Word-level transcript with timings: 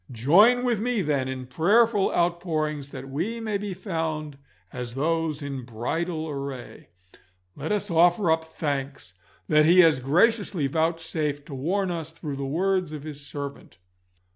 Join 0.11 0.65
with 0.65 0.79
me, 0.79 1.03
then, 1.03 1.27
in 1.27 1.45
prayerful 1.45 2.11
outpourings 2.11 2.89
that 2.89 3.07
we 3.07 3.39
may 3.39 3.59
be 3.59 3.75
found 3.75 4.39
as 4.73 4.95
those 4.95 5.43
in 5.43 5.63
bridal 5.63 6.27
array. 6.27 6.89
Let 7.55 7.71
us 7.71 7.91
offer 7.91 8.31
up 8.31 8.45
thanks 8.45 9.13
that 9.47 9.65
He 9.65 9.81
has 9.81 9.99
graciously 9.99 10.65
vouchsafed 10.65 11.45
to 11.45 11.53
warn 11.53 11.91
us 11.91 12.13
through 12.13 12.37
the 12.37 12.45
words 12.47 12.91
of 12.93 13.03
His 13.03 13.21
servant. 13.23 13.77